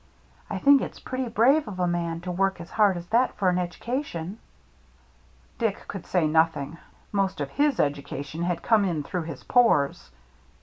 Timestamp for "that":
3.09-3.35